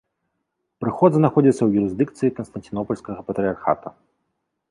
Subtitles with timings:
[0.83, 3.89] Прыход знаходзіцца ў юрысдыкцыі канстанцінопальскага патрыярхата.